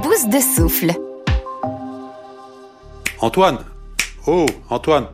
[0.00, 0.92] bouse de souffle.
[3.20, 3.58] Antoine
[4.26, 5.06] Oh, Antoine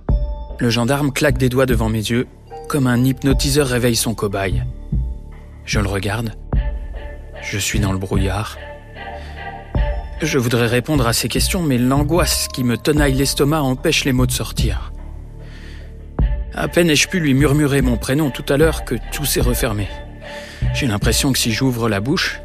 [0.59, 2.27] Le gendarme claque des doigts devant mes yeux,
[2.69, 4.63] comme un hypnotiseur réveille son cobaye.
[5.65, 6.33] Je le regarde.
[7.43, 8.59] Je suis dans le brouillard.
[10.21, 14.27] Je voudrais répondre à ces questions, mais l'angoisse qui me tenaille l'estomac empêche les mots
[14.27, 14.93] de sortir.
[16.55, 19.87] À peine ai-je pu lui murmurer mon prénom tout à l'heure que tout s'est refermé.
[20.75, 22.41] J'ai l'impression que si j'ouvre la bouche,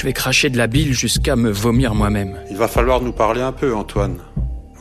[0.00, 2.38] je vais cracher de la bile jusqu'à me vomir moi-même.
[2.50, 4.16] Il va falloir nous parler un peu, Antoine.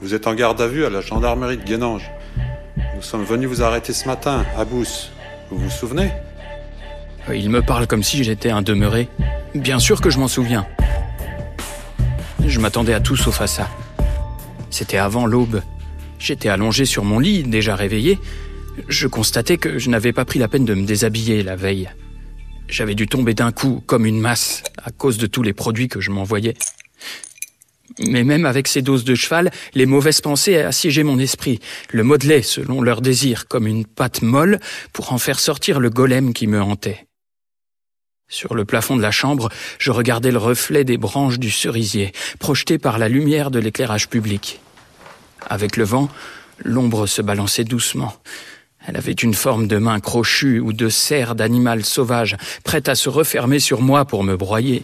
[0.01, 2.09] Vous êtes en garde à vue à la gendarmerie de Guénange.
[2.95, 5.11] Nous sommes venus vous arrêter ce matin, à Bousse.
[5.51, 6.09] Vous vous souvenez?
[7.33, 9.09] Il me parle comme si j'étais un demeuré.
[9.53, 10.65] Bien sûr que je m'en souviens.
[12.47, 13.67] Je m'attendais à tout sauf à ça.
[14.69, 15.61] C'était avant l'aube.
[16.17, 18.19] J'étais allongé sur mon lit, déjà réveillé.
[18.87, 21.89] Je constatais que je n'avais pas pris la peine de me déshabiller la veille.
[22.69, 25.99] J'avais dû tomber d'un coup, comme une masse, à cause de tous les produits que
[25.99, 26.53] je m'envoyais.
[28.07, 31.59] Mais même avec ces doses de cheval, les mauvaises pensées assiégeaient mon esprit,
[31.91, 34.59] le modelaient selon leur désir, comme une pâte molle
[34.93, 37.07] pour en faire sortir le golem qui me hantait.
[38.29, 39.49] Sur le plafond de la chambre,
[39.79, 44.61] je regardais le reflet des branches du cerisier, projeté par la lumière de l'éclairage public.
[45.47, 46.09] Avec le vent,
[46.63, 48.15] l'ombre se balançait doucement.
[48.89, 53.07] Elle avait une forme de main crochue ou de serre d'animal sauvage, prête à se
[53.07, 54.83] refermer sur moi pour me broyer.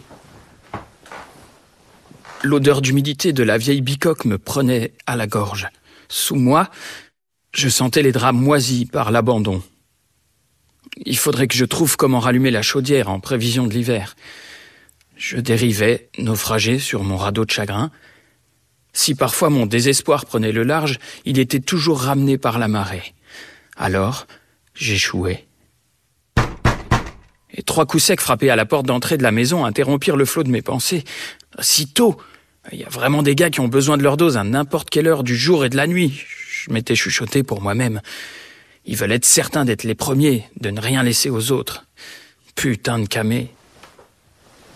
[2.44, 5.66] L'odeur d'humidité de la vieille bicoque me prenait à la gorge.
[6.08, 6.70] Sous moi,
[7.52, 9.60] je sentais les draps moisis par l'abandon.
[11.04, 14.14] Il faudrait que je trouve comment rallumer la chaudière en prévision de l'hiver.
[15.16, 17.90] Je dérivais, naufragé sur mon radeau de chagrin.
[18.92, 23.15] Si parfois mon désespoir prenait le large, il était toujours ramené par la marée.
[23.76, 24.26] Alors,
[24.74, 25.46] j'échouais.
[27.52, 30.42] Et trois coups secs frappés à la porte d'entrée de la maison interrompirent le flot
[30.42, 31.04] de mes pensées.
[31.60, 32.16] Si tôt
[32.72, 35.06] Il y a vraiment des gars qui ont besoin de leur dose à n'importe quelle
[35.06, 36.22] heure du jour et de la nuit.
[36.50, 38.00] Je m'étais chuchoté pour moi-même.
[38.86, 41.86] Ils veulent être certains d'être les premiers, de ne rien laisser aux autres.
[42.54, 43.52] Putain de camé.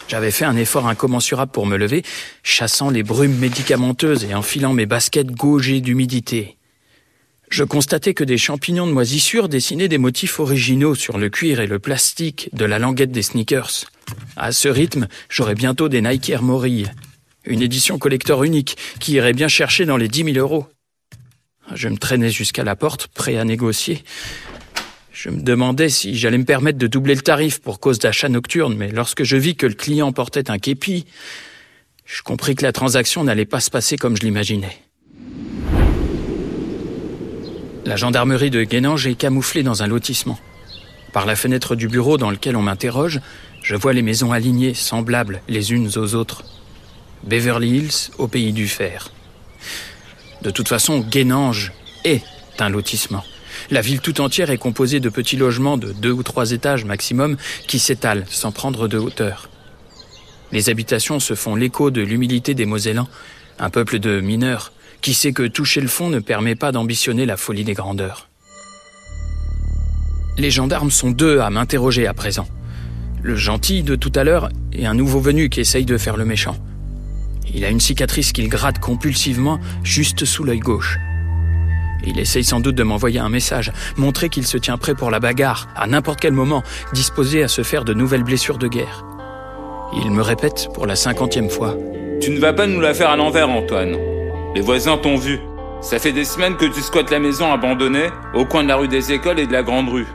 [0.08, 2.02] J'avais fait un effort incommensurable pour me lever,
[2.42, 6.56] chassant les brumes médicamenteuses et enfilant mes baskets gaugées d'humidité.
[7.50, 11.66] Je constatais que des champignons de moisissure dessinaient des motifs originaux sur le cuir et
[11.66, 13.86] le plastique de la languette des sneakers.
[14.36, 16.92] À ce rythme, j'aurais bientôt des Nike Air Morille.
[17.44, 20.68] Une édition collector unique qui irait bien chercher dans les dix mille euros.
[21.74, 24.04] Je me traînais jusqu'à la porte, prêt à négocier.
[25.12, 28.76] Je me demandais si j'allais me permettre de doubler le tarif pour cause d'achat nocturne,
[28.76, 31.04] mais lorsque je vis que le client portait un képi,
[32.06, 34.78] je compris que la transaction n'allait pas se passer comme je l'imaginais.
[37.86, 40.38] La gendarmerie de Guénange est camouflée dans un lotissement.
[41.12, 43.20] Par la fenêtre du bureau dans lequel on m'interroge,
[43.62, 46.44] je vois les maisons alignées, semblables les unes aux autres.
[47.24, 49.10] Beverly Hills au pays du fer.
[50.42, 51.72] De toute façon, Guénange
[52.04, 52.22] est
[52.58, 53.24] un lotissement.
[53.70, 57.36] La ville tout entière est composée de petits logements de deux ou trois étages maximum
[57.66, 59.48] qui s'étalent sans prendre de hauteur.
[60.52, 63.08] Les habitations se font l'écho de l'humilité des Mosellans,
[63.58, 67.36] un peuple de mineurs qui sait que toucher le fond ne permet pas d'ambitionner la
[67.36, 68.28] folie des grandeurs.
[70.38, 72.48] Les gendarmes sont deux à m'interroger à présent.
[73.22, 76.24] Le gentil de tout à l'heure et un nouveau venu qui essaye de faire le
[76.24, 76.56] méchant.
[77.52, 80.98] Il a une cicatrice qu'il gratte compulsivement juste sous l'œil gauche.
[82.06, 85.20] Il essaye sans doute de m'envoyer un message, montrer qu'il se tient prêt pour la
[85.20, 86.62] bagarre, à n'importe quel moment,
[86.94, 89.04] disposé à se faire de nouvelles blessures de guerre.
[90.02, 91.76] Il me répète pour la cinquantième fois.
[92.22, 93.96] Tu ne vas pas nous la faire à l'envers, Antoine.
[94.54, 95.40] Les voisins t'ont vu.
[95.80, 98.88] Ça fait des semaines que tu squattes la maison abandonnée au coin de la rue
[98.88, 100.06] des écoles et de la grande rue.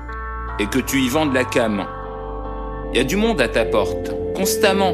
[0.59, 1.85] Et que tu y vends de la cam.
[2.91, 4.93] Il y a du monde à ta porte, constamment.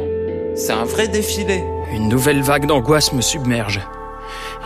[0.56, 1.63] C'est un vrai défilé.
[1.91, 3.81] Une nouvelle vague d'angoisse me submerge.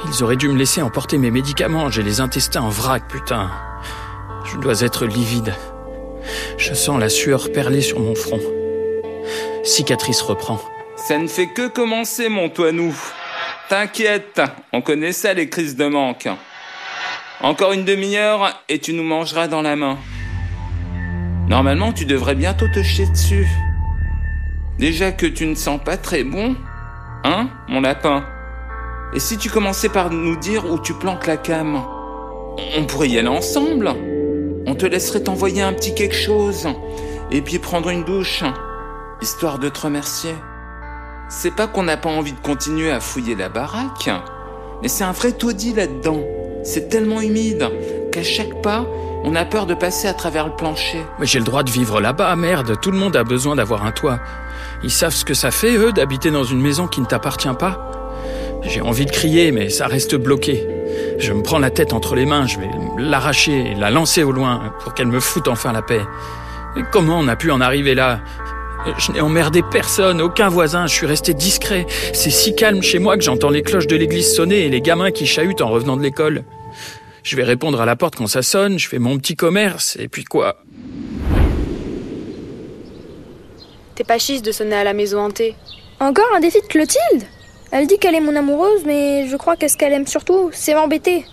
[0.08, 3.50] Ils auraient dû me laisser emporter mes médicaments, j'ai les intestins en vrac, putain.
[4.44, 5.56] Je dois être livide.
[6.57, 8.42] Je sens la sueur perler sur mon front.
[9.63, 10.59] Cicatrice reprend.
[10.97, 12.94] Ça ne fait que commencer, mon Toinou.
[13.67, 14.41] T'inquiète,
[14.73, 16.29] on connaît ça, les crises de manque.
[17.41, 19.97] Encore une demi-heure et tu nous mangeras dans la main.
[21.47, 23.47] Normalement, tu devrais bientôt te chier dessus.
[24.77, 26.56] Déjà que tu ne sens pas très bon,
[27.23, 28.23] hein, mon lapin
[29.13, 31.81] Et si tu commençais par nous dire où tu plantes la cam
[32.77, 33.91] On pourrait y aller ensemble.
[34.67, 36.67] On te laisserait t'envoyer un petit quelque chose.
[37.31, 38.44] Et puis prendre une douche.
[39.23, 40.35] Histoire de te remercier.
[41.27, 44.10] C'est pas qu'on n'a pas envie de continuer à fouiller la baraque,
[44.81, 46.22] mais c'est un vrai taudis là-dedans.
[46.63, 47.68] C'est tellement humide
[48.12, 48.86] qu'à chaque pas,
[49.24, 51.04] on a peur de passer à travers le plancher.
[51.19, 52.80] Mais j'ai le droit de vivre là-bas, merde.
[52.80, 54.19] Tout le monde a besoin d'avoir un toit.
[54.83, 57.92] Ils savent ce que ça fait, eux, d'habiter dans une maison qui ne t'appartient pas.
[58.62, 60.68] J'ai envie de crier, mais ça reste bloqué.
[61.18, 64.31] Je me prends la tête entre les mains, je vais l'arracher et la lancer au
[64.31, 66.01] loin pour qu'elle me foute enfin la paix.
[66.77, 68.19] Et comment on a pu en arriver là?
[68.98, 71.88] Je n'ai emmerdé personne, aucun voisin, je suis resté discret.
[72.14, 75.12] C'est si calme chez moi que j'entends les cloches de l'église sonner et les gamins
[75.12, 76.44] qui chahutent en revenant de l'école.
[77.24, 80.08] Je vais répondre à la porte quand ça sonne, je fais mon petit commerce, et
[80.08, 80.58] puis quoi?
[83.96, 85.56] T'es pas chiste de sonner à la maison hantée.
[86.00, 87.24] Encore un défi de Clotilde?
[87.72, 90.76] Elle dit qu'elle est mon amoureuse, mais je crois que ce qu'elle aime surtout, c'est
[90.76, 91.26] m'embêter.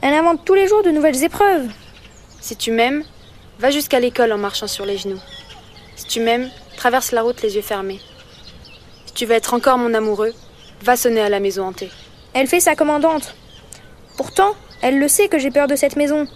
[0.00, 1.68] Elle invente tous les jours de nouvelles épreuves.
[2.40, 3.04] Si tu m'aimes,
[3.58, 5.20] va jusqu'à l'école en marchant sur les genoux.
[5.96, 8.00] Si tu m'aimes, traverse la route les yeux fermés.
[9.06, 10.32] Si tu veux être encore mon amoureux,
[10.82, 11.90] va sonner à la maison hantée.
[12.34, 13.34] Elle fait sa commandante.
[14.16, 16.26] Pourtant, elle le sait que j'ai peur de cette maison.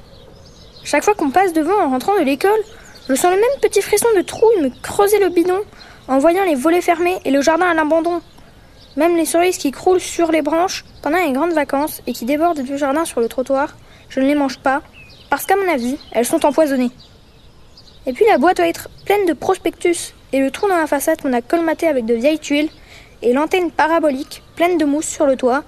[0.85, 2.61] Chaque fois qu'on passe devant en rentrant de l'école,
[3.09, 5.61] je sens le même petit frisson de trouille me creuser le bidon
[6.09, 8.21] en voyant les volets fermés et le jardin à l'abandon.
[8.97, 12.62] Même les cerises qui croulent sur les branches pendant les grandes vacances et qui débordent
[12.62, 13.77] du jardin sur le trottoir,
[14.09, 14.83] je ne les mange pas,
[15.31, 16.91] parce qu'à mon avis, elles sont empoisonnées.
[18.06, 21.20] Et puis la boîte doit être pleine de prospectus, et le trou dans la façade
[21.20, 22.70] qu'on a colmaté avec de vieilles tuiles,
[23.23, 25.64] et l'antenne parabolique pleine de mousse sur le toit.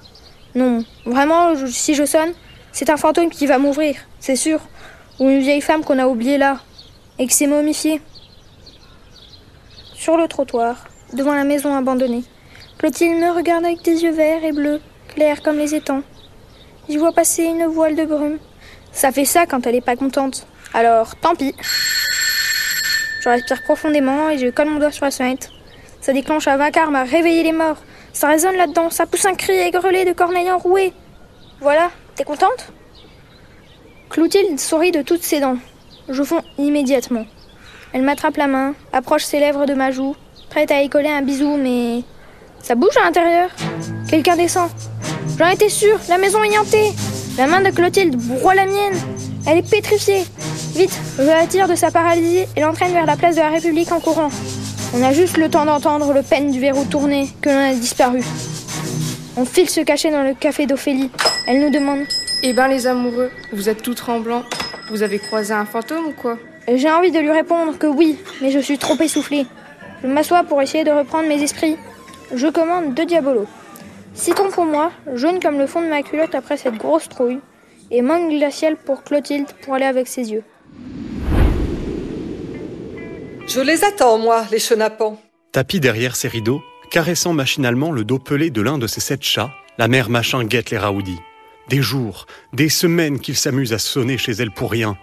[0.54, 2.32] Non, vraiment, si je sonne,
[2.72, 4.60] c'est un fantôme qui va m'ouvrir, c'est sûr.
[5.20, 6.58] Ou une vieille femme qu'on a oubliée là,
[7.18, 8.00] et qui s'est momifiée.
[9.94, 12.24] Sur le trottoir, devant la maison abandonnée,
[12.78, 14.80] Clotilde me regarde avec des yeux verts et bleus,
[15.14, 16.02] clairs comme les étangs.
[16.88, 18.38] J'y vois passer une voile de brume.
[18.92, 20.46] Ça fait ça quand elle est pas contente.
[20.74, 21.54] Alors, tant pis.
[23.24, 25.48] Je respire profondément et je colle mon doigt sur la sonnette.
[26.02, 27.78] Ça déclenche un vacarme à réveiller les morts.
[28.12, 30.92] Ça résonne là-dedans, ça pousse un cri aigrelé de corneille enroué.
[31.62, 32.70] Voilà, T'es contente?
[34.10, 35.56] Clotilde sourit de toutes ses dents.
[36.10, 37.24] Je fonds immédiatement.
[37.94, 40.14] Elle m'attrape la main, approche ses lèvres de ma joue,
[40.50, 42.02] prête à y coller un bisou, mais.
[42.60, 43.48] Ça bouge à l'intérieur
[44.06, 44.68] Quelqu'un descend.
[45.38, 46.92] J'en étais sûre, la maison est hantée
[47.38, 48.94] La main de Clotilde broie la mienne
[49.46, 50.24] Elle est pétrifiée
[50.74, 53.92] Vite, je la tire de sa paralysie et l'entraîne vers la place de la République
[53.92, 54.30] en courant.
[54.96, 58.22] On a juste le temps d'entendre le peine du verrou tourner que l'on a disparu.
[59.36, 61.10] On file se cacher dans le café d'Ophélie.
[61.46, 62.00] Elle nous demande
[62.42, 64.44] Eh ben, les amoureux, vous êtes tout tremblants.
[64.90, 66.38] Vous avez croisé un fantôme ou quoi?
[66.72, 69.46] J'ai envie de lui répondre que oui, mais je suis trop essoufflée.
[70.02, 71.76] Je m'assois pour essayer de reprendre mes esprits.
[72.34, 73.46] Je commande deux diabolos.
[74.14, 77.40] Citron pour moi, jaune comme le fond de ma culotte après cette grosse trouille,
[77.90, 80.44] et mangue glaciale pour Clotilde pour aller avec ses yeux.
[83.46, 85.20] Je les attends, moi, les chenapans.
[85.52, 89.50] Tapis derrière ses rideaux, Caressant machinalement le dos pelé de l'un de ses sept chats,
[89.78, 91.18] la mère machin guette les raoudis.
[91.68, 94.96] Des jours, des semaines qu'ils s'amusent à sonner chez elle pour rien.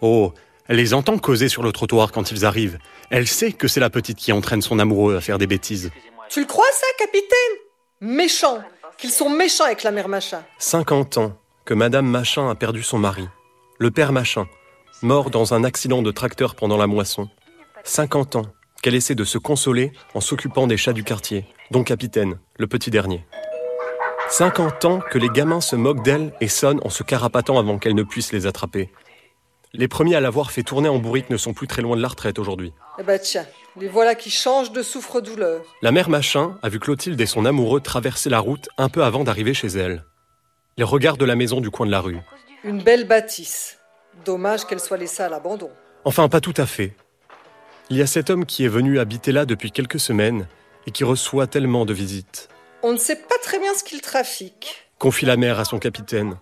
[0.00, 0.32] Oh,
[0.66, 2.78] elle les entend causer sur le trottoir quand ils arrivent.
[3.10, 5.90] Elle sait que c'est la petite qui entraîne son amoureux à faire des bêtises.
[6.28, 7.30] Tu le crois ça, capitaine?
[8.00, 8.58] Méchant
[8.96, 10.42] Qu'ils sont méchants avec la mère machin.
[10.58, 13.28] 50 ans que Madame Machin a perdu son mari.
[13.76, 14.46] Le père Machin,
[15.02, 17.28] mort dans un accident de tracteur pendant la moisson.
[17.84, 18.46] 50 ans
[18.80, 22.90] qu'elle essaie de se consoler en s'occupant des chats du quartier, dont Capitaine, le petit
[22.90, 23.26] dernier.
[24.30, 27.94] 50 ans que les gamins se moquent d'elle et sonnent en se carapatant avant qu'elle
[27.94, 28.90] ne puisse les attraper.
[29.74, 32.08] Les premiers à l'avoir fait tourner en bourrique ne sont plus très loin de la
[32.08, 32.72] retraite aujourd'hui.
[32.98, 33.44] Eh ben tiens,
[33.78, 35.60] les voilà qui changent de souffre-douleur.
[35.82, 39.22] La mère Machin a vu Clotilde et son amoureux traverser la route un peu avant
[39.22, 40.06] d'arriver chez elle.
[40.78, 42.18] Les regards de la maison du coin de la rue.
[42.62, 43.78] Une belle bâtisse.
[44.24, 45.70] Dommage qu'elle soit laissée à l'abandon.
[46.04, 46.94] Enfin, pas tout à fait.
[47.90, 50.46] Il y a cet homme qui est venu habiter là depuis quelques semaines
[50.86, 52.48] et qui reçoit tellement de visites.
[52.84, 54.88] On ne sait pas très bien ce qu'il trafique.
[54.98, 56.36] Confie la mère à son capitaine.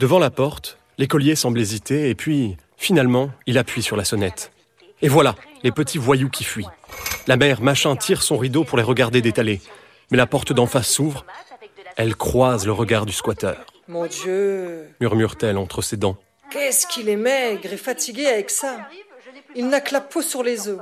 [0.00, 4.50] Devant la porte, l'écolier semble hésiter et puis, finalement, il appuie sur la sonnette.
[5.00, 6.66] Et voilà, les petits voyous qui fuient.
[7.28, 9.60] La mère, machin, tire son rideau pour les regarder détaler.
[10.10, 11.24] Mais la porte d'en face s'ouvre.
[12.00, 13.58] Elle croise le regard du squatteur.
[13.86, 16.16] Mon Dieu murmure-t-elle entre ses dents.
[16.50, 18.88] Qu'est-ce qu'il est maigre et fatigué avec ça
[19.54, 20.78] il n'a que la peau sur les os.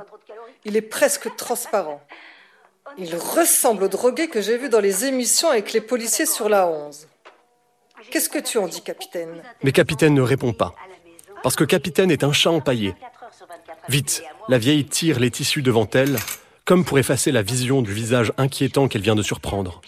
[0.63, 2.01] Il est presque transparent.
[2.97, 6.67] Il ressemble au drogué que j'ai vu dans les émissions avec les policiers sur la
[6.67, 7.07] 11.
[8.11, 9.41] Qu'est-ce que tu en dis, capitaine?
[9.63, 10.73] Mais capitaine ne répond pas.
[11.43, 12.95] Parce que capitaine est un chat empaillé.
[13.89, 16.17] Vite, la vieille tire les tissus devant elle,
[16.63, 19.81] comme pour effacer la vision du visage inquiétant qu'elle vient de surprendre.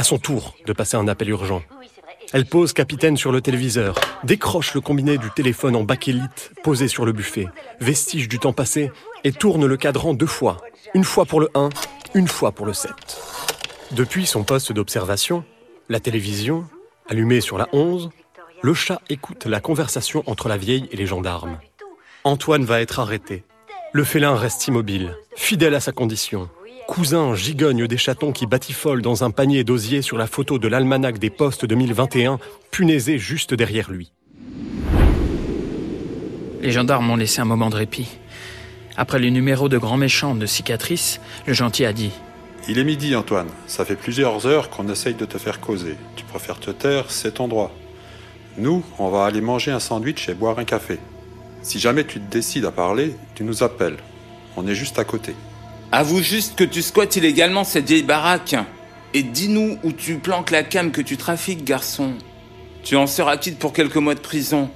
[0.00, 1.62] À son tour de passer un appel urgent.
[2.32, 7.04] Elle pose capitaine sur le téléviseur, décroche le combiné du téléphone en bakélite posé sur
[7.04, 7.48] le buffet,
[7.80, 8.90] vestige du temps passé,
[9.24, 10.56] et tourne le cadran deux fois.
[10.94, 11.68] Une fois pour le 1,
[12.14, 12.90] une fois pour le 7.
[13.90, 15.44] Depuis son poste d'observation,
[15.90, 16.64] la télévision,
[17.06, 18.08] allumée sur la 11,
[18.62, 21.58] le chat écoute la conversation entre la vieille et les gendarmes.
[22.24, 23.44] Antoine va être arrêté.
[23.92, 26.48] Le félin reste immobile, fidèle à sa condition.
[26.90, 31.20] Cousin gigogne des chatons qui batifolent dans un panier d'osier sur la photo de l'almanach
[31.20, 32.40] des postes 2021,
[32.72, 34.10] punaisé juste derrière lui.
[36.60, 38.08] Les gendarmes m'ont laissé un moment de répit.
[38.96, 42.10] Après le numéro de grand méchant de cicatrice, le gentil a dit
[42.66, 43.50] Il est midi, Antoine.
[43.68, 45.94] Ça fait plusieurs heures qu'on essaye de te faire causer.
[46.16, 47.70] Tu préfères te taire, c'est ton droit.
[48.58, 50.98] Nous, on va aller manger un sandwich et boire un café.
[51.62, 53.98] Si jamais tu te décides à parler, tu nous appelles.
[54.56, 55.36] On est juste à côté.
[55.92, 58.54] Avoue juste que tu squattes illégalement cette vieille baraque.
[59.12, 62.12] Et dis-nous où tu planques la cam que tu trafiques, garçon.
[62.84, 64.70] Tu en seras quitte pour quelques mois de prison.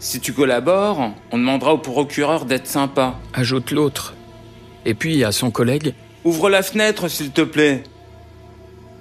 [0.00, 3.18] Si tu collabores, on demandera au procureur d'être sympa.
[3.32, 4.14] Ajoute l'autre.
[4.84, 5.94] Et puis à son collègue
[6.24, 7.84] Ouvre la fenêtre, s'il te plaît.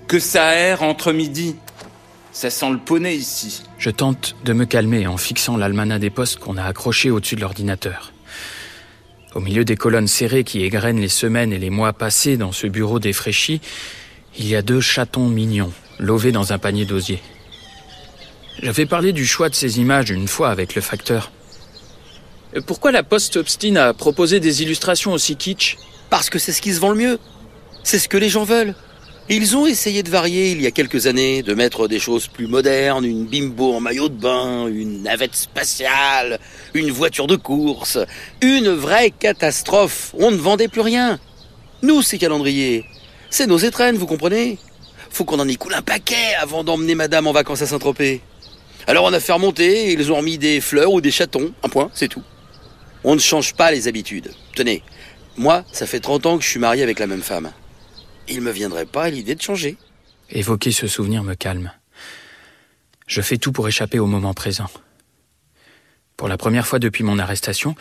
[0.08, 1.56] Que ça aère entre midi.
[2.32, 3.64] Ça sent le poney ici.
[3.80, 7.42] Je tente de me calmer en fixant l'almanach des postes qu'on a accroché au-dessus de
[7.42, 8.14] l'ordinateur.
[9.34, 12.68] Au milieu des colonnes serrées qui égrènent les semaines et les mois passés dans ce
[12.68, 13.62] bureau défraîchi,
[14.38, 17.22] il y a deux chatons mignons, lovés dans un panier d'osier.
[18.62, 21.32] J'avais parlé du choix de ces images une fois avec le facteur.
[22.66, 25.78] Pourquoi la Poste obstine à proposer des illustrations aussi kitsch?
[26.10, 27.20] Parce que c'est ce qui se vend le mieux.
[27.84, 28.76] C'est ce que les gens veulent.
[29.34, 32.48] Ils ont essayé de varier il y a quelques années, de mettre des choses plus
[32.48, 36.38] modernes, une bimbo en maillot de bain, une navette spatiale,
[36.74, 37.98] une voiture de course.
[38.42, 40.14] Une vraie catastrophe.
[40.20, 41.18] On ne vendait plus rien.
[41.82, 42.84] Nous, ces calendriers,
[43.30, 44.58] c'est nos étrennes, vous comprenez?
[45.10, 48.20] Faut qu'on en y coule un paquet avant d'emmener madame en vacances à Saint-Tropez.
[48.86, 51.90] Alors on a fait remonter, ils ont remis des fleurs ou des chatons, un point,
[51.94, 52.24] c'est tout.
[53.06, 54.34] On ne change pas les habitudes.
[54.58, 54.84] Tenez,
[55.38, 57.54] moi, ça fait 30 ans que je suis marié avec la même femme
[58.28, 59.78] il me viendrait pas l'idée de changer.
[60.30, 61.72] Évoquer ce souvenir me calme.
[63.08, 64.70] Je fais tout pour échapper au moment présent.
[66.16, 67.76] Pour la première fois depuis mon arrestation,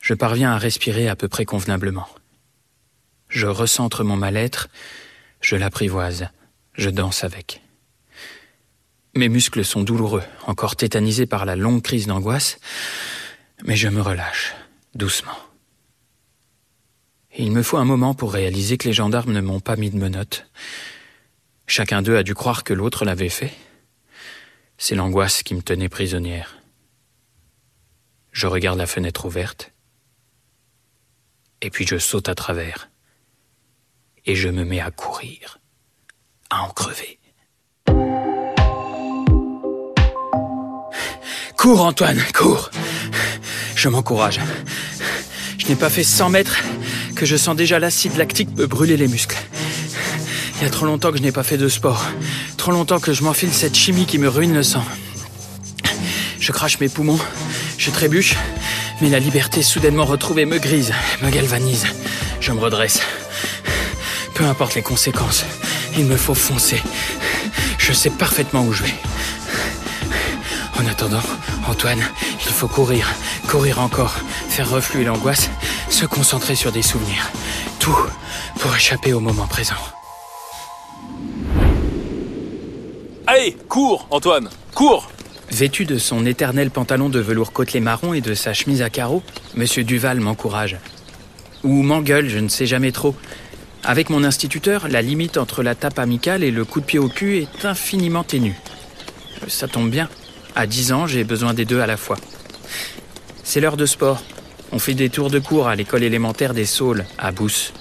[0.00, 2.08] je parviens à respirer à peu près convenablement.
[3.28, 4.68] Je recentre mon mal-être,
[5.40, 6.28] je l'apprivoise,
[6.74, 7.62] je danse avec.
[9.16, 12.58] Mes muscles sont douloureux, encore tétanisés par la longue crise d'angoisse,
[13.64, 14.54] mais je me relâche,
[14.94, 15.49] doucement.
[17.36, 19.96] Il me faut un moment pour réaliser que les gendarmes ne m'ont pas mis de
[19.96, 20.46] menottes.
[21.66, 23.52] Chacun d'eux a dû croire que l'autre l'avait fait.
[24.78, 26.56] C'est l'angoisse qui me tenait prisonnière.
[28.32, 29.72] Je regarde la fenêtre ouverte,
[31.60, 32.90] et puis je saute à travers,
[34.24, 35.58] et je me mets à courir,
[36.48, 37.18] à en crever.
[41.56, 42.70] Cours, Antoine, cours.
[43.76, 44.40] Je m'encourage.
[45.60, 46.56] Je n'ai pas fait 100 mètres
[47.14, 49.36] que je sens déjà l'acide lactique me brûler les muscles.
[50.56, 52.02] Il y a trop longtemps que je n'ai pas fait de sport.
[52.56, 54.82] Trop longtemps que je m'enfile cette chimie qui me ruine le sang.
[56.40, 57.18] Je crache mes poumons,
[57.76, 58.36] je trébuche,
[59.02, 61.84] mais la liberté soudainement retrouvée me grise, me galvanise.
[62.40, 63.00] Je me redresse.
[64.34, 65.44] Peu importe les conséquences,
[65.98, 66.82] il me faut foncer.
[67.76, 68.94] Je sais parfaitement où je vais.
[70.78, 71.22] En attendant,
[71.68, 72.02] Antoine,
[72.60, 73.08] faut courir,
[73.48, 74.12] courir encore,
[74.50, 75.48] faire refluer l'angoisse
[75.88, 77.30] se concentrer sur des souvenirs.
[77.78, 77.96] Tout
[78.58, 79.80] pour échapper au moment présent.
[83.26, 85.10] Allez, cours, Antoine, cours
[85.50, 89.22] Vêtu de son éternel pantalon de velours côtelé marron et de sa chemise à carreaux,
[89.54, 90.76] Monsieur Duval m'encourage.
[91.64, 93.14] Ou m'engueule, je ne sais jamais trop.
[93.84, 97.08] Avec mon instituteur, la limite entre la tape amicale et le coup de pied au
[97.08, 98.60] cul est infiniment ténue.
[99.48, 100.10] Ça tombe bien.
[100.54, 102.18] À 10 ans, j'ai besoin des deux à la fois.
[103.42, 104.22] C'est l'heure de sport.
[104.72, 107.72] On fait des tours de cours à l'école élémentaire des Saules, à Bousse.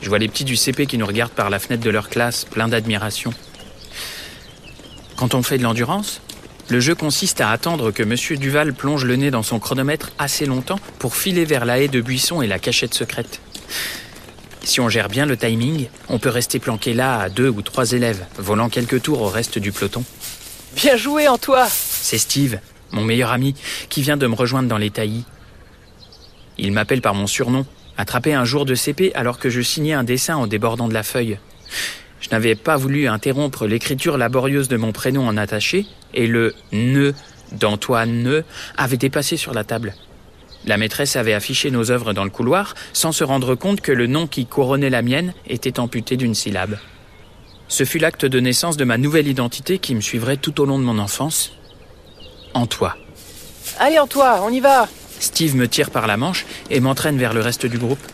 [0.00, 2.44] Je vois les petits du CP qui nous regardent par la fenêtre de leur classe,
[2.44, 3.32] plein d'admiration.
[5.16, 6.20] Quand on fait de l'endurance,
[6.68, 10.46] le jeu consiste à attendre que Monsieur Duval plonge le nez dans son chronomètre assez
[10.46, 13.40] longtemps pour filer vers la haie de buisson et la cachette secrète.
[14.62, 17.92] Si on gère bien le timing, on peut rester planqué là à deux ou trois
[17.92, 20.04] élèves, volant quelques tours au reste du peloton.
[20.76, 22.58] Bien joué en toi C'est Steve,
[22.92, 23.54] mon meilleur ami,
[23.88, 25.24] qui vient de me rejoindre dans les taillis.
[26.58, 27.66] Il m'appelle par mon surnom,
[27.96, 31.02] attrapé un jour de CP alors que je signais un dessin en débordant de la
[31.02, 31.38] feuille.
[32.20, 37.12] Je n'avais pas voulu interrompre l'écriture laborieuse de mon prénom en attaché, et le ne
[37.52, 38.42] d'Antoine Ne
[38.76, 39.94] avait dépassé sur la table.
[40.66, 44.06] La maîtresse avait affiché nos œuvres dans le couloir sans se rendre compte que le
[44.06, 46.78] nom qui couronnait la mienne était amputé d'une syllabe.
[47.68, 50.78] Ce fut l'acte de naissance de ma nouvelle identité qui me suivrait tout au long
[50.78, 51.52] de mon enfance.
[52.58, 52.96] En toi.
[53.78, 54.88] Allez en toi, on y va
[55.20, 58.04] Steve me tire par la manche et m'entraîne vers le reste du groupe.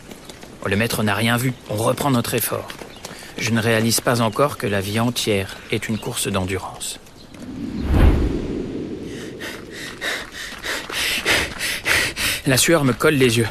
[0.63, 2.67] Oh, le maître n'a rien vu, on reprend notre effort.
[3.39, 6.99] Je ne réalise pas encore que la vie entière est une course d'endurance.
[12.45, 13.47] La sueur me colle les yeux.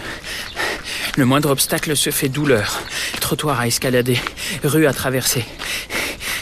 [1.17, 2.81] Le moindre obstacle se fait douleur.
[3.21, 4.21] Trottoir à escalader,
[4.63, 5.45] rue à traverser.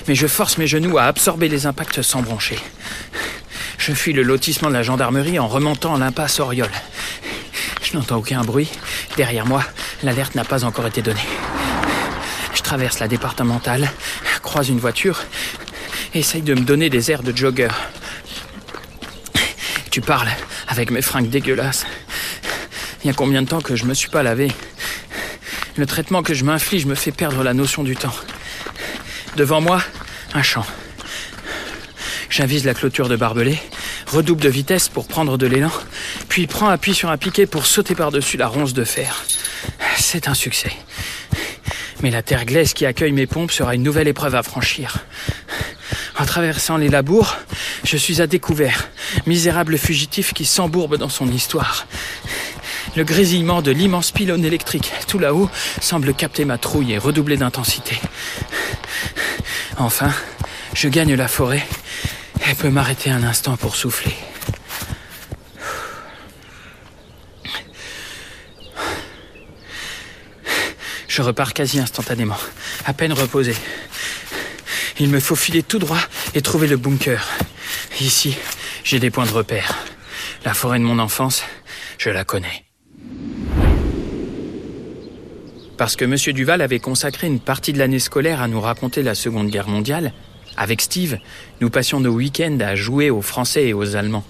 [0.09, 2.59] Mais je force mes genoux à absorber les impacts sans broncher.
[3.85, 6.71] Je fuis le lotissement de la gendarmerie en remontant l'impasse Oriole.
[7.83, 8.71] Je n'entends aucun bruit.
[9.17, 9.65] Derrière moi,
[10.05, 11.27] l'alerte n'a pas encore été donnée.
[12.55, 13.91] Je traverse la départementale,
[14.41, 15.25] croise une voiture,
[16.15, 17.71] essaye de me donner des airs de jogger.
[19.91, 20.31] Tu parles
[20.69, 21.85] avec mes fringues dégueulasses.
[23.03, 24.53] Il y a combien de temps que je me suis pas lavé?
[25.75, 28.15] Le traitement que je m'inflige me fait perdre la notion du temps.
[29.35, 29.83] Devant moi,
[30.35, 30.65] un champ.
[32.31, 33.59] J'avise la clôture de barbelé,
[34.13, 35.73] redouble de vitesse pour prendre de l'élan,
[36.29, 39.25] puis prends appui sur un piquet pour sauter par-dessus la ronce de fer.
[39.97, 40.73] C'est un succès.
[42.03, 44.99] Mais la terre glaise qui accueille mes pompes sera une nouvelle épreuve à franchir.
[46.19, 47.37] En traversant les labours,
[47.85, 48.91] je suis à découvert,
[49.27, 51.87] misérable fugitif qui s'embourbe dans son histoire.
[52.95, 55.49] Le grésillement de l'immense pylône électrique tout là-haut
[55.81, 57.99] semble capter ma trouille et redoubler d'intensité.
[59.79, 60.13] Enfin,
[60.75, 61.67] je gagne la forêt
[62.53, 64.15] et peux m'arrêter un instant pour souffler.
[71.09, 72.37] Je repars quasi instantanément,
[72.85, 73.55] à peine reposé.
[75.01, 76.01] Il me faut filer tout droit
[76.35, 77.27] et trouver le bunker.
[78.01, 78.37] Ici,
[78.85, 79.79] j'ai des points de repère.
[80.45, 81.43] La forêt de mon enfance,
[81.97, 82.67] je la connais.
[85.79, 86.17] Parce que M.
[86.35, 90.13] Duval avait consacré une partie de l'année scolaire à nous raconter la Seconde Guerre mondiale,
[90.57, 91.19] avec Steve,
[91.61, 94.25] nous passions nos week-ends à jouer aux Français et aux Allemands.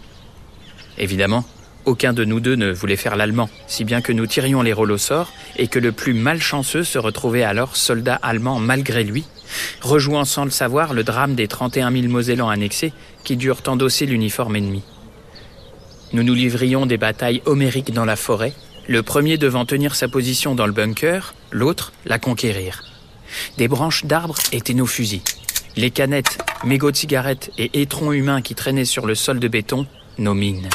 [0.98, 1.44] Évidemment,
[1.84, 4.92] aucun de nous deux ne voulait faire l'allemand, si bien que nous tirions les rôles
[4.92, 9.24] au sort et que le plus malchanceux se retrouvait alors soldat allemand malgré lui,
[9.80, 12.92] rejouant sans le savoir le drame des 31 000 Mosellans annexés
[13.24, 14.82] qui durent endosser l'uniforme ennemi.
[16.12, 18.52] Nous nous livrions des batailles homériques dans la forêt,
[18.86, 22.84] le premier devant tenir sa position dans le bunker, l'autre la conquérir.
[23.56, 25.22] Des branches d'arbres étaient nos fusils.
[25.76, 29.86] Les canettes, mégots de cigarettes et étrons humains qui traînaient sur le sol de béton,
[30.18, 30.68] nos mines.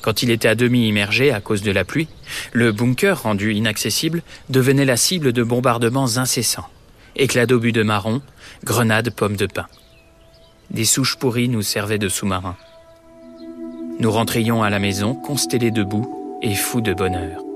[0.00, 2.08] Quand il était à demi immergé à cause de la pluie,
[2.52, 6.68] le bunker, rendu inaccessible, devenait la cible de bombardements incessants.
[7.14, 8.22] Éclats d'obus de marron,
[8.64, 9.66] grenades, pommes de pin.
[10.70, 12.56] Des souches pourries nous servaient de sous-marins.
[14.00, 17.51] Nous rentrions à la maison, constellés debout et fous de bonheur.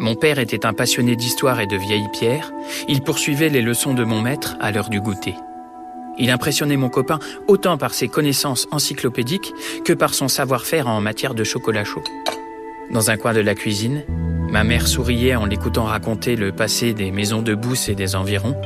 [0.00, 2.52] Mon père était un passionné d'histoire et de vieilles pierres.
[2.88, 5.34] Il poursuivait les leçons de mon maître à l'heure du goûter.
[6.16, 9.52] Il impressionnait mon copain autant par ses connaissances encyclopédiques
[9.84, 12.02] que par son savoir-faire en matière de chocolat chaud.
[12.90, 14.04] Dans un coin de la cuisine,
[14.50, 18.58] ma mère souriait en l'écoutant raconter le passé des maisons de Bousse et des environs,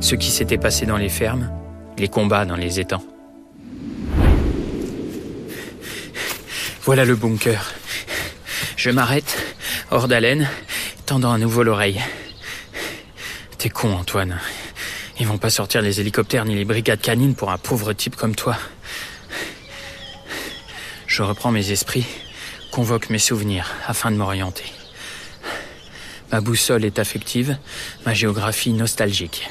[0.00, 1.50] ce qui s'était passé dans les fermes,
[1.98, 3.04] les combats dans les étangs.
[6.82, 7.74] Voilà le bunker.
[8.76, 9.57] Je m'arrête,
[9.90, 10.48] hors d'haleine,
[11.06, 12.00] tendant à nouveau l'oreille.
[13.58, 14.38] T'es con, Antoine.
[15.20, 18.36] Ils vont pas sortir les hélicoptères ni les brigades canines pour un pauvre type comme
[18.36, 18.56] toi.
[21.06, 22.06] Je reprends mes esprits,
[22.70, 24.72] convoque mes souvenirs afin de m'orienter.
[26.30, 27.56] Ma boussole est affective,
[28.04, 29.48] ma géographie nostalgique.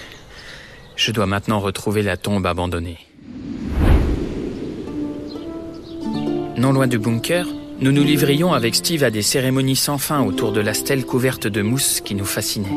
[0.95, 2.99] Je dois maintenant retrouver la tombe abandonnée.
[6.55, 7.45] Non loin du bunker,
[7.79, 11.45] nous nous livrions avec Steve à des cérémonies sans fin autour de la stèle couverte
[11.47, 12.75] de mousse qui nous fascinait.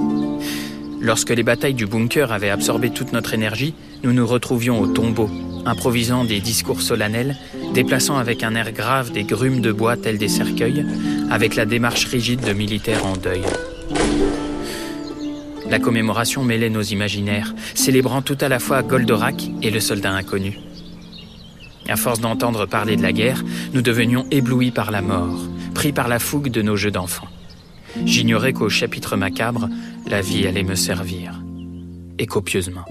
[1.00, 5.30] Lorsque les batailles du bunker avaient absorbé toute notre énergie, nous nous retrouvions au tombeau,
[5.64, 7.36] improvisant des discours solennels,
[7.72, 10.84] déplaçant avec un air grave des grumes de bois tels des cercueils,
[11.30, 13.42] avec la démarche rigide de militaires en deuil.
[15.70, 20.58] La commémoration mêlait nos imaginaires, célébrant tout à la fois Goldorak et le soldat inconnu.
[21.90, 23.42] À force d'entendre parler de la guerre,
[23.74, 25.40] nous devenions éblouis par la mort,
[25.74, 27.26] pris par la fougue de nos jeux d'enfants.
[28.04, 29.68] J'ignorais qu'au chapitre macabre,
[30.06, 31.42] la vie allait me servir,
[32.20, 32.84] et copieusement.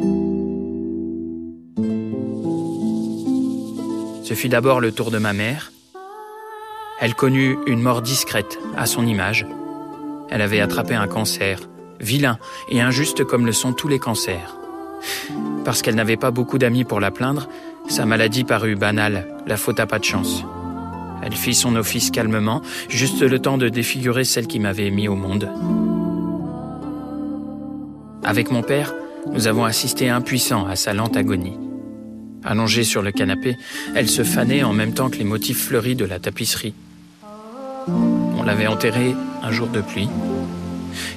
[4.26, 5.72] Ce fut d'abord le tour de ma mère.
[7.00, 9.48] Elle connut une mort discrète, à son image.
[10.30, 11.62] Elle avait attrapé un cancer,
[12.02, 12.38] vilain
[12.70, 14.58] et injuste comme le sont tous les cancers.
[15.64, 17.48] Parce qu'elle n'avait pas beaucoup d'amis pour la plaindre,
[17.90, 20.44] sa maladie parut banale, la faute à pas de chance.
[21.22, 25.16] Elle fit son office calmement, juste le temps de défigurer celle qui m'avait mis au
[25.16, 25.50] monde.
[28.24, 28.94] Avec mon père,
[29.34, 31.58] nous avons assisté impuissants à sa lente agonie.
[32.44, 33.58] Allongée sur le canapé,
[33.96, 36.74] elle se fanait en même temps que les motifs fleuris de la tapisserie.
[37.88, 40.10] On l'avait enterrée un jour de pluie.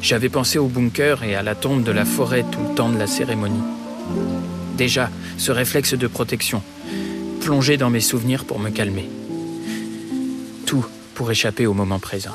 [0.01, 2.99] J'avais pensé au bunker et à la tombe de la forêt tout le temps de
[2.99, 3.63] la cérémonie.
[4.77, 6.63] Déjà, ce réflexe de protection,
[7.41, 9.09] plongé dans mes souvenirs pour me calmer.
[10.67, 12.35] Tout pour échapper au moment présent.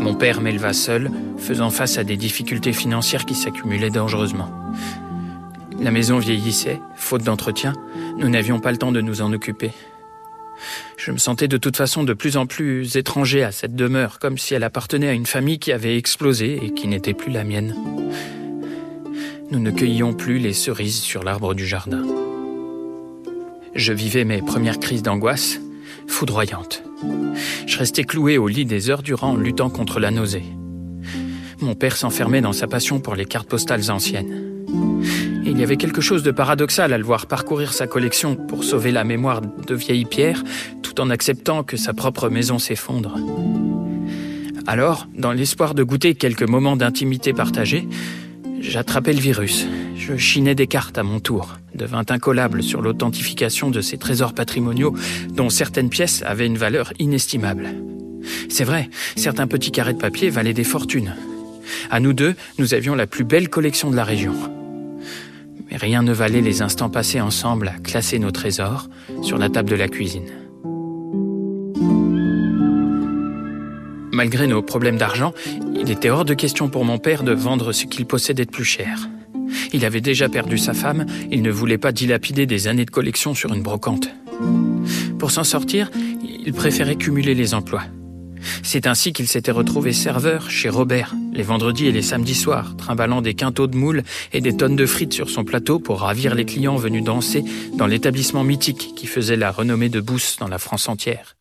[0.00, 4.50] Mon père m'éleva seul, faisant face à des difficultés financières qui s'accumulaient dangereusement.
[5.80, 7.72] La maison vieillissait, faute d'entretien,
[8.16, 9.72] nous n'avions pas le temps de nous en occuper.
[10.96, 14.38] Je me sentais de toute façon de plus en plus étranger à cette demeure, comme
[14.38, 17.74] si elle appartenait à une famille qui avait explosé et qui n'était plus la mienne.
[19.52, 22.02] Nous ne cueillions plus les cerises sur l'arbre du jardin.
[23.74, 25.60] Je vivais mes premières crises d'angoisse,
[26.06, 26.82] foudroyantes.
[27.66, 30.44] Je restais cloué au lit des heures durant, luttant contre la nausée.
[31.60, 34.64] Mon père s'enfermait dans sa passion pour les cartes postales anciennes.
[35.44, 38.90] il y avait quelque chose de paradoxal à le voir parcourir sa collection pour sauver
[38.90, 40.42] la mémoire de vieilles pierres,
[40.80, 43.18] tout en acceptant que sa propre maison s'effondre.
[44.66, 47.86] Alors, dans l'espoir de goûter quelques moments d'intimité partagée,
[48.62, 49.66] j'attrapais le virus.
[49.96, 54.94] Je chinais des cartes à mon tour, devint incollable sur l'authentification de ces trésors patrimoniaux
[55.34, 57.68] dont certaines pièces avaient une valeur inestimable.
[58.48, 61.14] C'est vrai, certains petits carrés de papier valaient des fortunes.
[61.90, 64.34] À nous deux, nous avions la plus belle collection de la région.
[65.70, 68.88] Mais rien ne valait les instants passés ensemble à classer nos trésors
[69.22, 70.30] sur la table de la cuisine.
[74.12, 75.32] Malgré nos problèmes d'argent,
[75.82, 78.64] il était hors de question pour mon père de vendre ce qu'il possédait de plus
[78.64, 79.08] cher.
[79.72, 83.34] Il avait déjà perdu sa femme, il ne voulait pas dilapider des années de collection
[83.34, 84.08] sur une brocante.
[85.18, 85.90] Pour s'en sortir,
[86.22, 87.82] il préférait cumuler les emplois.
[88.62, 93.20] C'est ainsi qu'il s'était retrouvé serveur chez Robert, les vendredis et les samedis soirs, trimballant
[93.20, 96.44] des quintaux de moules et des tonnes de frites sur son plateau pour ravir les
[96.44, 97.44] clients venus danser
[97.76, 101.36] dans l'établissement mythique qui faisait la renommée de Bousse dans la France entière.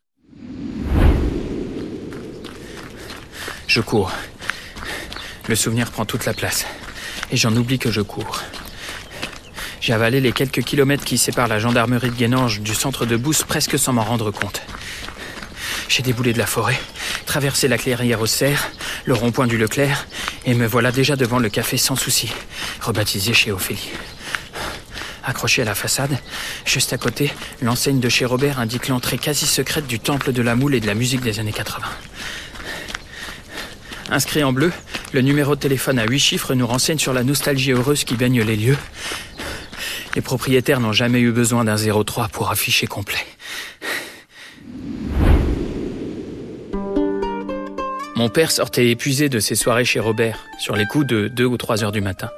[3.67, 4.12] Je cours.
[5.47, 6.65] Le souvenir prend toute la place.
[7.32, 8.41] Et j'en oublie que je cours.
[9.80, 13.43] J'ai avalé les quelques kilomètres qui séparent la gendarmerie de Guénange du centre de Bousse
[13.43, 14.62] presque sans m'en rendre compte.
[15.89, 16.80] J'ai déboulé de la forêt,
[17.25, 18.69] traversé la clairière au cerf,
[19.06, 20.08] le rond-point du Leclerc,
[20.45, 22.32] et me voilà déjà devant le café sans souci,
[22.80, 23.89] rebaptisé chez Ophélie.
[25.23, 26.17] Accroché à la façade,
[26.65, 30.56] juste à côté, l'enseigne de chez Robert indique l'entrée quasi secrète du temple de la
[30.56, 31.88] moule et de la musique des années 80.
[34.12, 34.74] Inscrit en bleu,
[35.13, 38.41] le numéro de téléphone à huit chiffres nous renseigne sur la nostalgie heureuse qui baigne
[38.41, 38.78] les lieux.
[40.15, 43.26] Les propriétaires n'ont jamais eu besoin d'un 03 pour afficher complet.
[48.17, 51.56] Mon père sortait épuisé de ses soirées chez Robert, sur les coups de 2 ou
[51.56, 52.30] 3 heures du matin.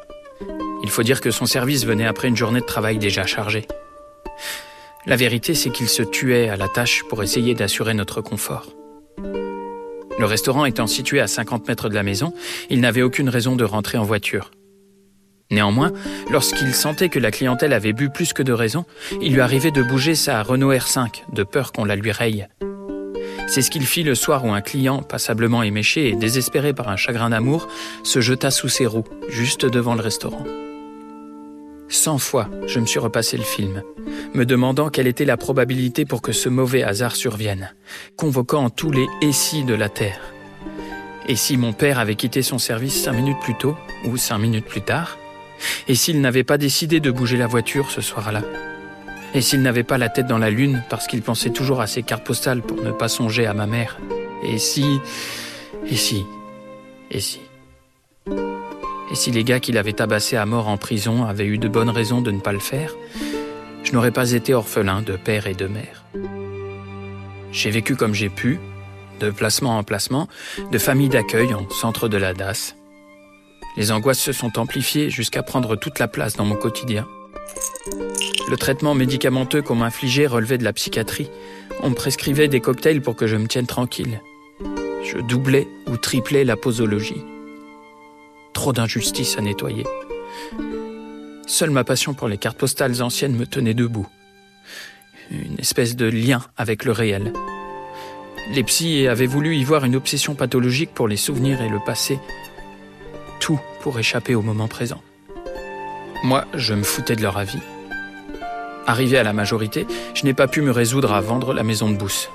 [0.84, 3.66] Il faut dire que son service venait après une journée de travail déjà chargée.
[5.08, 8.68] La vérité, c'est qu'il se tuait à la tâche pour essayer d'assurer notre confort.
[10.24, 12.34] Le restaurant étant situé à 50 mètres de la maison,
[12.70, 14.52] il n'avait aucune raison de rentrer en voiture.
[15.52, 15.92] Néanmoins,
[16.32, 18.86] lorsqu'il sentait que la clientèle avait bu plus que de raison,
[19.22, 22.48] il lui arrivait de bouger sa Renault R5, de peur qu'on la lui raye.
[23.48, 26.96] C'est ce qu'il fit le soir où un client, passablement éméché et désespéré par un
[26.96, 27.68] chagrin d'amour,
[28.06, 30.46] se jeta sous ses roues, juste devant le restaurant.
[31.94, 33.84] Cent fois, je me suis repassé le film,
[34.34, 37.76] me demandant quelle était la probabilité pour que ce mauvais hasard survienne,
[38.18, 40.20] convoquant tous les et si de la Terre.
[41.28, 44.66] Et si mon père avait quitté son service cinq minutes plus tôt, ou cinq minutes
[44.66, 45.20] plus tard?
[45.88, 48.42] Et s'il n'avait pas décidé de bouger la voiture ce soir-là?
[49.36, 52.02] Et s'il n'avait pas la tête dans la lune parce qu'il pensait toujours à ses
[52.02, 54.00] cartes postales pour ne pas songer à ma mère?
[54.44, 55.00] Et si...
[55.88, 56.26] Et si...
[57.12, 57.40] Et si...
[59.14, 61.92] Et si les gars qui l'avaient tabassé à mort en prison avaient eu de bonnes
[61.92, 62.96] raisons de ne pas le faire,
[63.84, 66.04] je n'aurais pas été orphelin de père et de mère.
[67.52, 68.60] J'ai vécu comme j'ai pu,
[69.20, 70.28] de placement en placement,
[70.72, 72.76] de famille d'accueil en centre de la DAS.
[73.78, 77.08] Les angoisses se sont amplifiées jusqu'à prendre toute la place dans mon quotidien.
[78.50, 81.30] Le traitement médicamenteux qu'on m'infligeait relevait de la psychiatrie.
[81.84, 84.22] On me prescrivait des cocktails pour que je me tienne tranquille.
[85.04, 87.24] Je doublais ou triplais la posologie
[88.54, 89.86] trop d'injustice à nettoyer.
[91.46, 94.08] Seule ma passion pour les cartes postales anciennes me tenait debout.
[95.32, 97.34] Une espèce de lien avec le réel.
[98.52, 102.20] Les psys avaient voulu y voir une obsession pathologique pour les souvenirs et le passé.
[103.40, 105.02] Tout pour échapper au moment présent.
[106.24, 107.60] Moi, je me foutais de leur avis.
[108.86, 111.98] Arrivé à la majorité, je n'ai pas pu me résoudre à vendre la maison de
[111.98, 112.30] Bousse.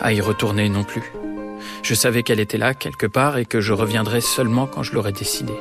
[0.00, 1.12] À y retourner non plus.
[1.84, 5.12] Je savais qu'elle était là, quelque part, et que je reviendrais seulement quand je l'aurais
[5.12, 5.52] décidé.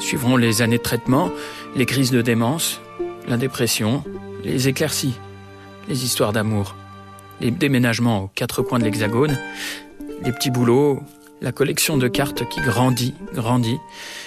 [0.00, 1.30] Suivront les années de traitement,
[1.76, 2.80] les crises de démence,
[3.28, 4.02] la dépression,
[4.42, 5.14] les éclaircies,
[5.88, 6.74] les histoires d'amour,
[7.40, 9.38] les déménagements aux quatre coins de l'hexagone,
[10.24, 11.00] les petits boulots,
[11.40, 13.78] la collection de cartes qui grandit, grandit,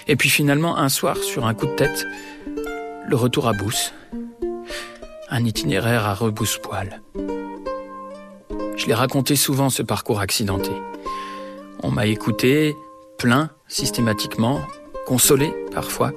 [0.08, 2.08] et puis finalement un soir, sur un coup de tête,
[3.10, 3.93] le retour à Bousse.
[5.30, 7.02] Un itinéraire à rebousse-poil.
[8.78, 10.72] Je l'ai raconté souvent ce parcours accidenté.
[11.84, 12.76] On m'a écouté,
[13.18, 14.62] plaint systématiquement,
[15.06, 16.13] consolé parfois.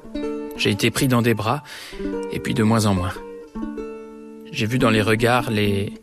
[0.56, 1.62] J'ai été pris dans des bras,
[2.32, 3.14] et puis de moins en moins.
[4.52, 5.94] J'ai vu dans les regards les...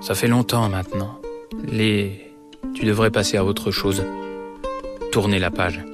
[0.00, 1.20] Ça fait longtemps maintenant.
[1.64, 2.32] Les...
[2.74, 4.02] Tu devrais passer à autre chose.
[5.12, 5.84] Tourner la page.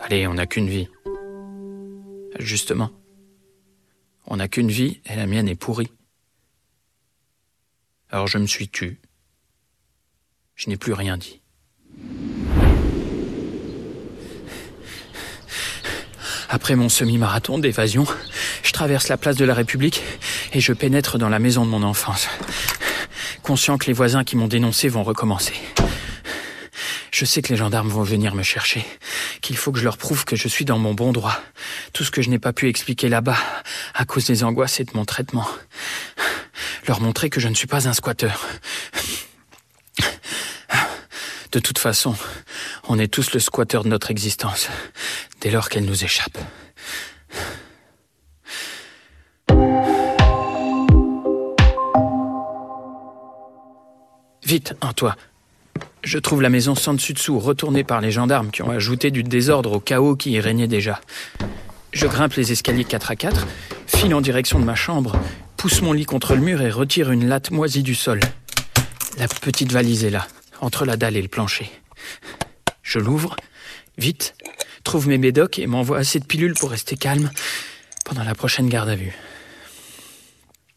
[0.00, 0.88] Allez, on n'a qu'une vie.
[2.38, 2.90] Justement.
[4.26, 5.90] On n'a qu'une vie et la mienne est pourrie.
[8.10, 8.98] Alors je me suis tu.
[10.54, 11.40] Je n'ai plus rien dit.
[16.48, 18.06] Après mon semi-marathon d'évasion,
[18.62, 20.02] je traverse la place de la République
[20.54, 22.28] et je pénètre dans la maison de mon enfance.
[23.42, 25.54] Conscient que les voisins qui m'ont dénoncé vont recommencer.
[27.10, 28.86] Je sais que les gendarmes vont venir me chercher,
[29.42, 31.36] qu'il faut que je leur prouve que je suis dans mon bon droit.
[31.92, 33.36] Tout ce que je n'ai pas pu expliquer là-bas,
[33.94, 35.46] à cause des angoisses et de mon traitement.
[36.88, 38.46] Leur montrer que je ne suis pas un squatteur.
[41.52, 42.14] De toute façon,
[42.88, 44.68] on est tous le squatteur de notre existence,
[45.42, 46.38] dès lors qu'elle nous échappe.
[54.44, 55.14] Vite, en toi.
[56.02, 59.72] Je trouve la maison sans dessus-dessous, retournée par les gendarmes qui ont ajouté du désordre
[59.72, 61.00] au chaos qui y régnait déjà.
[61.92, 63.46] Je grimpe les escaliers 4 à 4,
[63.86, 65.18] file en direction de ma chambre,
[65.56, 68.20] pousse mon lit contre le mur et retire une latte moisie du sol.
[69.18, 70.26] La petite valise est là
[70.60, 71.70] entre la dalle et le plancher.
[72.82, 73.36] Je l'ouvre,
[73.96, 74.34] vite,
[74.84, 77.30] trouve mes médocs et m'envoie assez de pilules pour rester calme
[78.04, 79.14] pendant la prochaine garde à vue.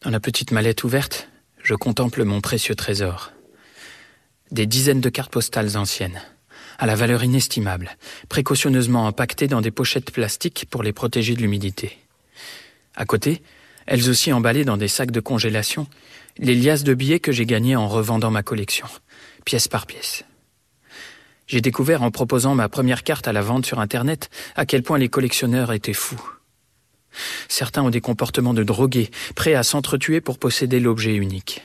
[0.01, 1.29] Dans la petite mallette ouverte,
[1.63, 3.31] je contemple mon précieux trésor.
[4.51, 6.21] Des dizaines de cartes postales anciennes,
[6.81, 7.95] à la valeur inestimable,
[8.27, 11.95] précautionneusement empaquetées dans des pochettes plastiques pour les protéger de l'humidité.
[12.95, 13.43] À côté,
[13.85, 15.85] elles aussi emballées dans des sacs de congélation,
[16.39, 18.87] les liasses de billets que j'ai gagnés en revendant ma collection,
[19.45, 20.23] pièce par pièce.
[21.45, 24.97] J'ai découvert en proposant ma première carte à la vente sur Internet à quel point
[24.97, 26.31] les collectionneurs étaient fous.
[27.47, 31.61] Certains ont des comportements de drogués, prêts à s'entretuer pour posséder l'objet unique.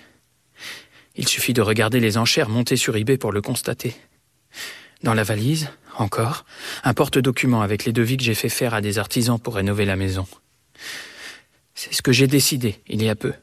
[1.14, 3.96] Il suffit de regarder les enchères montées sur eBay pour le constater.
[5.02, 6.44] Dans la valise, encore,
[6.85, 9.96] un porte-document avec les devis que j'ai fait faire à des artisans pour rénover la
[9.96, 10.26] maison.
[11.74, 13.35] C'est ce que j'ai décidé il y a peu.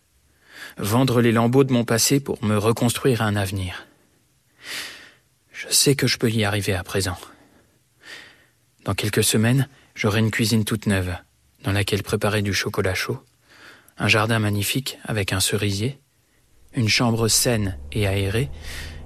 [0.78, 3.86] Vendre les lambeaux de mon passé pour me reconstruire un avenir.
[5.52, 7.18] Je sais que je peux y arriver à présent.
[8.86, 11.16] Dans quelques semaines, j'aurai une cuisine toute neuve,
[11.63, 13.24] dans laquelle préparer du chocolat chaud,
[13.98, 16.00] un jardin magnifique avec un cerisier,
[16.74, 18.50] une chambre saine et aérée,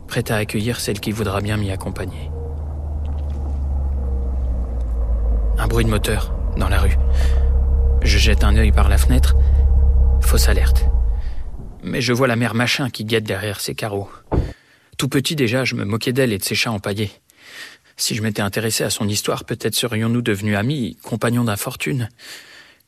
[0.08, 2.30] prête à accueillir celle qui voudra bien m'y accompagner.
[5.68, 6.96] Bruit de moteur dans la rue.
[8.02, 9.36] Je jette un œil par la fenêtre.
[10.22, 10.86] Fausse alerte.
[11.84, 14.10] Mais je vois la mère Machin qui guette derrière ses carreaux.
[14.98, 17.12] Tout petit déjà, je me moquais d'elle et de ses chats empaillés.
[17.98, 22.08] Si je m'étais intéressé à son histoire, peut-être serions-nous devenus amis, compagnons d'infortune.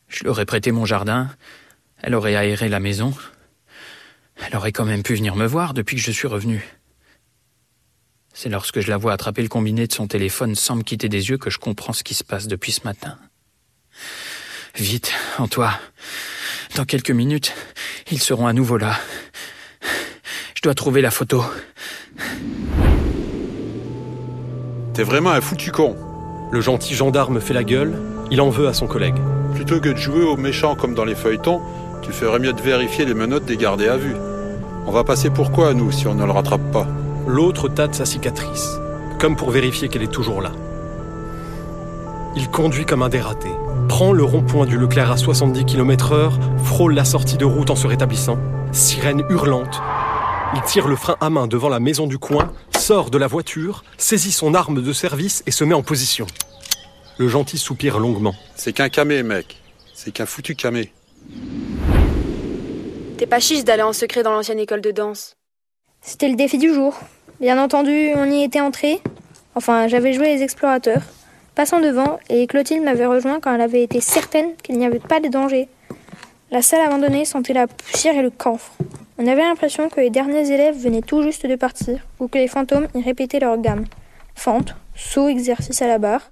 [0.07, 1.29] Je lui aurais prêté mon jardin,
[2.01, 3.13] elle aurait aéré la maison.
[4.47, 6.78] Elle aurait quand même pu venir me voir depuis que je suis revenu.
[8.33, 11.29] C'est lorsque je la vois attraper le combiné de son téléphone sans me quitter des
[11.29, 13.17] yeux que je comprends ce qui se passe depuis ce matin.
[14.75, 15.73] Vite, en toi.
[16.75, 17.53] Dans quelques minutes,
[18.11, 18.95] ils seront à nouveau là.
[20.55, 21.43] Je dois trouver la photo.
[24.93, 25.95] T'es vraiment un foutu con.
[26.51, 27.99] Le gentil gendarme fait la gueule,
[28.31, 29.17] il en veut à son collègue.
[29.55, 31.61] Plutôt que de jouer aux méchants comme dans les feuilletons,
[32.01, 34.15] tu ferais mieux de vérifier les menottes des gardés à vue.
[34.85, 36.87] On va passer pour quoi, nous, si on ne le rattrape pas?
[37.31, 38.79] L'autre tâte sa cicatrice,
[39.19, 40.51] comme pour vérifier qu'elle est toujours là.
[42.35, 43.49] Il conduit comme un dératé,
[43.87, 46.31] prend le rond-point du Leclerc à 70 km/h,
[46.63, 48.39] frôle la sortie de route en se rétablissant,
[48.71, 49.79] sirène hurlante.
[50.55, 53.83] Il tire le frein à main devant la maison du coin, sort de la voiture,
[53.99, 56.25] saisit son arme de service et se met en position.
[57.19, 58.33] Le gentil soupire longuement.
[58.55, 59.61] C'est qu'un camé, mec.
[59.93, 60.91] C'est qu'un foutu camé.
[63.19, 65.35] T'es pas chiche d'aller en secret dans l'ancienne école de danse.
[66.01, 66.97] C'était le défi du jour.
[67.39, 68.99] Bien entendu, on y était entré.
[69.55, 71.03] Enfin, j'avais joué les explorateurs,
[71.55, 75.21] passant devant, et Clotilde m'avait rejoint quand elle avait été certaine qu'il n'y avait pas
[75.21, 75.69] de danger.
[76.51, 78.73] La salle abandonnée sentait la poussière et le camphre.
[79.17, 82.49] On avait l'impression que les derniers élèves venaient tout juste de partir, ou que les
[82.49, 83.85] fantômes y répétaient leur gamme.
[84.35, 86.31] Fente, saut, exercice à la barre.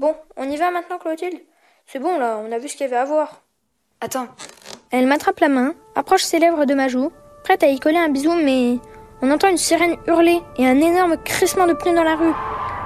[0.00, 1.40] Bon, on y va maintenant, Clotilde?
[1.86, 3.42] C'est bon, là, on a vu ce qu'il y avait à voir.
[4.00, 4.26] Attends.
[4.90, 7.12] Elle m'attrape la main, approche ses lèvres de ma joue,
[7.44, 8.78] prête à y coller un bisou, mais
[9.22, 12.32] on entend une sirène hurler et un énorme crissement de pneus dans la rue.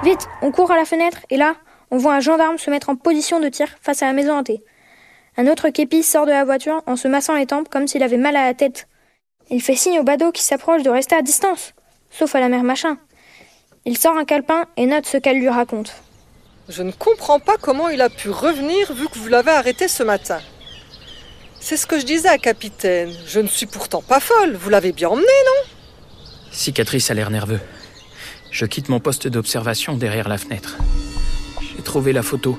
[0.03, 1.55] Vite, on court à la fenêtre et là,
[1.91, 4.63] on voit un gendarme se mettre en position de tir face à la maison hantée.
[5.37, 8.17] Un autre képi sort de la voiture en se massant les tempes comme s'il avait
[8.17, 8.87] mal à la tête.
[9.49, 11.73] Il fait signe au badaud qui s'approche de rester à distance,
[12.09, 12.97] sauf à la mère machin.
[13.85, 15.93] Il sort un calepin et note ce qu'elle lui raconte.
[16.67, 20.01] Je ne comprends pas comment il a pu revenir vu que vous l'avez arrêté ce
[20.01, 20.39] matin.
[21.59, 23.11] C'est ce que je disais capitaine.
[23.27, 24.55] Je ne suis pourtant pas folle.
[24.55, 25.69] Vous l'avez bien emmené, non?
[26.55, 27.59] Cicatrice a l'air nerveux.
[28.49, 30.77] Je quitte mon poste d'observation derrière la fenêtre.
[31.61, 32.57] J'ai trouvé la photo.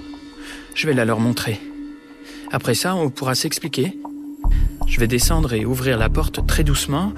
[0.74, 1.58] Je vais la leur montrer.
[2.52, 3.96] Après ça, on pourra s'expliquer.
[4.86, 7.14] Je vais descendre et ouvrir la porte très doucement,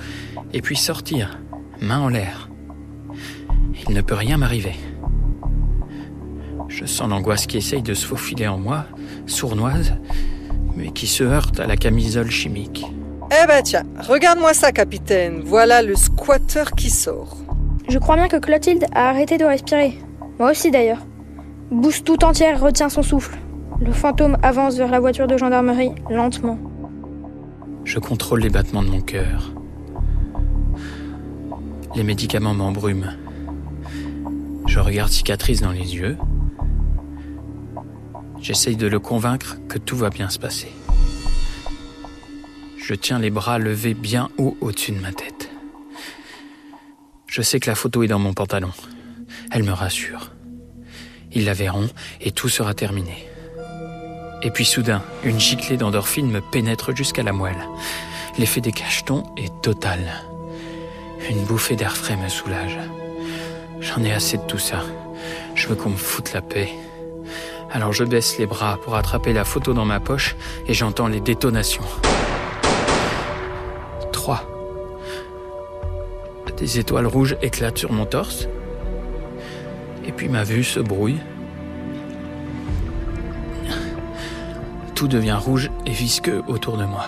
[0.53, 1.41] et puis sortir,
[1.81, 2.49] main en l'air.
[3.89, 4.77] Il ne peut rien m'arriver.
[6.69, 8.87] Je sens l'angoisse qui essaye de se faufiler en moi,
[9.27, 9.95] sournoise,
[10.77, 12.87] mais qui se heurte à la camisole chimique.
[13.31, 15.43] Eh ben tiens, regarde-moi ça, capitaine.
[15.45, 17.37] Voilà le squatter qui sort.
[17.87, 19.99] Je crois bien que Clotilde a arrêté de respirer.
[20.39, 21.05] Moi aussi d'ailleurs.
[21.71, 23.37] Bouche tout entière retient son souffle.
[23.81, 26.59] Le fantôme avance vers la voiture de gendarmerie, lentement.
[27.85, 29.53] Je contrôle les battements de mon cœur.
[31.95, 33.13] Les médicaments m'embrument.
[34.67, 36.17] Je regarde Cicatrice dans les yeux.
[38.41, 40.73] J'essaye de le convaincre que tout va bien se passer.
[42.89, 45.51] Je tiens les bras levés bien haut au-dessus de ma tête.
[47.27, 48.71] Je sais que la photo est dans mon pantalon.
[49.51, 50.31] Elle me rassure.
[51.33, 51.91] Ils la verront
[52.23, 53.29] et tout sera terminé.
[54.43, 57.63] Et puis soudain, une giclée d'endorphine me pénètre jusqu'à la moelle.
[58.39, 60.01] L'effet des cachetons est total.
[61.29, 62.79] Une bouffée d'air frais me soulage.
[63.83, 64.83] J'en ai assez de tout ça.
[65.55, 66.71] Je veux qu'on me foute la paix.
[67.71, 71.21] Alors je baisse les bras pour attraper la photo dans ma poche et j'entends les
[71.21, 71.85] détonations.
[76.59, 78.49] Des étoiles rouges éclatent sur mon torse.
[80.05, 81.21] Et puis ma vue se brouille.
[84.97, 87.05] Tout devient rouge et visqueux autour de moi.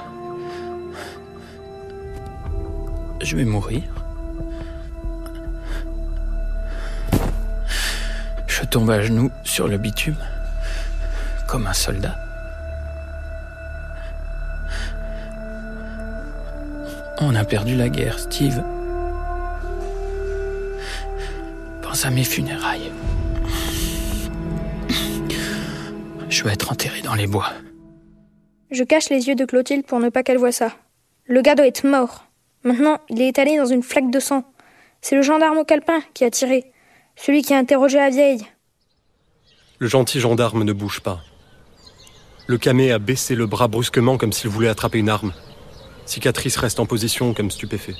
[3.20, 3.82] Je vais mourir.
[8.46, 10.16] Je tombe à genoux sur le bitume,
[11.48, 12.14] comme un soldat.
[17.20, 18.62] On a perdu la guerre, Steve.
[22.02, 22.90] À mes funérailles.
[26.30, 27.52] Je vais être enterré dans les bois.
[28.70, 30.72] Je cache les yeux de Clotilde pour ne pas qu'elle voie ça.
[31.26, 32.24] Le gars doit être mort.
[32.64, 34.44] Maintenant, il est étalé dans une flaque de sang.
[35.02, 36.72] C'est le gendarme au calepin qui a tiré.
[37.16, 38.46] Celui qui a interrogé la vieille.
[39.78, 41.20] Le gentil gendarme ne bouge pas.
[42.46, 45.34] Le camé a baissé le bras brusquement comme s'il voulait attraper une arme.
[46.06, 47.96] Cicatrice reste en position comme stupéfait.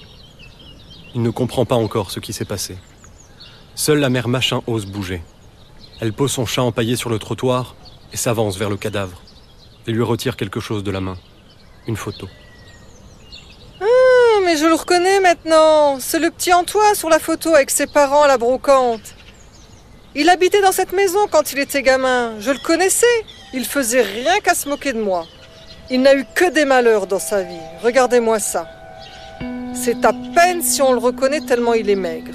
[1.14, 2.78] Il ne comprend pas encore ce qui s'est passé.
[3.80, 5.22] Seule la mère Machin ose bouger.
[6.02, 7.76] Elle pose son chat empaillé sur le trottoir
[8.12, 9.22] et s'avance vers le cadavre
[9.86, 11.16] et lui retire quelque chose de la main.
[11.86, 12.28] Une photo.
[13.80, 13.84] Ah,
[14.44, 15.98] mais je le reconnais maintenant.
[15.98, 19.14] C'est le petit Antoine sur la photo avec ses parents à la brocante.
[20.14, 22.38] Il habitait dans cette maison quand il était gamin.
[22.38, 23.06] Je le connaissais.
[23.54, 25.24] Il faisait rien qu'à se moquer de moi.
[25.88, 27.66] Il n'a eu que des malheurs dans sa vie.
[27.82, 28.68] Regardez-moi ça.
[29.72, 32.34] C'est à peine si on le reconnaît tellement il est maigre.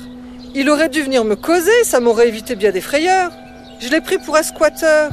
[0.57, 3.31] Il aurait dû venir me causer, ça m'aurait évité bien des frayeurs.
[3.81, 5.09] Je l'ai pris pour un.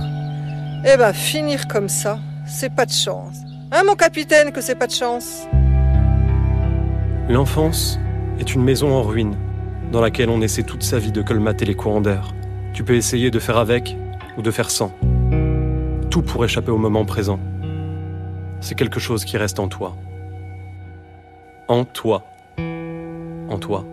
[0.84, 3.38] Eh ben, finir comme ça, c'est pas de chance.
[3.72, 5.48] Hein, mon capitaine, que c'est pas de chance?
[7.28, 7.98] L'enfance
[8.38, 9.34] est une maison en ruine,
[9.90, 12.34] dans laquelle on essaie toute sa vie de colmater les courants d'air.
[12.72, 13.96] Tu peux essayer de faire avec
[14.38, 14.92] ou de faire sans.
[16.08, 17.40] Tout pour échapper au moment présent.
[18.60, 19.96] C'est quelque chose qui reste en toi.
[21.66, 22.22] En toi.
[23.48, 23.84] En toi.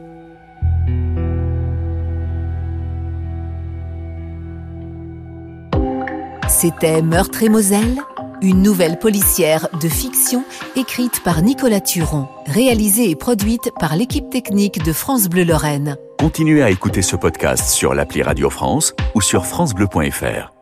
[6.61, 8.01] C'était Meurtre et Moselle,
[8.41, 10.43] une nouvelle policière de fiction
[10.75, 15.95] écrite par Nicolas Turon, réalisée et produite par l'équipe technique de France Bleu Lorraine.
[16.19, 20.58] Continuez à écouter ce podcast sur l'appli Radio France ou sur francebleu.fr.